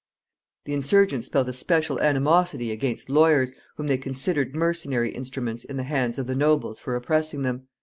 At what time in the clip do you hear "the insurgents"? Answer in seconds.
0.65-1.27